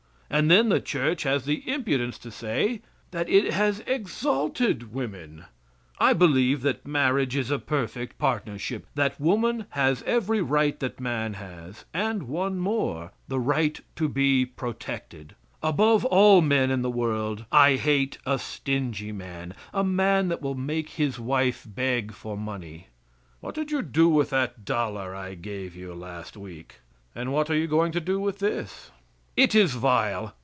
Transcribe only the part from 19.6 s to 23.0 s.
a man that will make his wife beg for money.